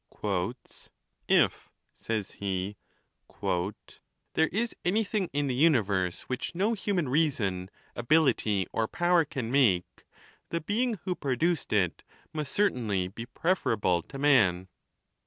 [1.27, 2.75] "If," says he,
[3.39, 9.51] "there is any thing in the universe which no human reason, ability, or power can
[9.51, 10.05] make,
[10.49, 12.01] the being who produced it
[12.33, 14.69] must certainly be preferable to man.